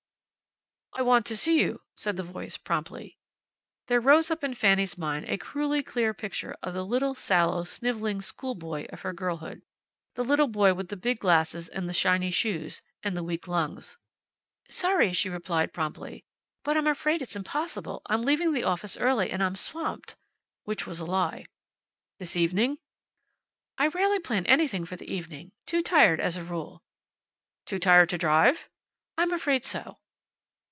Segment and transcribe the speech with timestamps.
[0.93, 3.17] "I want to see you," said the voice, promptly.
[3.87, 8.21] There rose up in Fanny's mind a cruelly clear picture of the little, sallow, sniveling
[8.21, 9.61] school boy of her girlhood.
[10.15, 13.97] The little boy with the big glasses and the shiny shoes, and the weak lungs.
[14.69, 16.25] "Sorry," she replied, promptly,
[16.61, 18.01] "but I'm afraid it's impossible.
[18.07, 20.17] I'm leaving the office early, and I'm swamped."
[20.65, 21.45] Which was a lie.
[22.19, 22.79] "This evening?"
[23.77, 25.53] "I rarely plan anything for the evening.
[25.65, 26.83] Too tired, as a rule."
[27.65, 28.69] "Too tired to drive?"
[29.17, 29.97] "I'm afraid so."